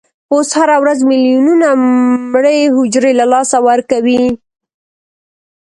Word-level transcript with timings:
پوست 0.27 0.51
هره 0.59 0.75
ورځ 0.83 0.99
ملیونونه 1.09 1.67
مړه 2.31 2.53
حجرې 2.75 3.11
له 3.19 3.25
لاسه 3.33 3.57
ورکوي. 3.69 4.23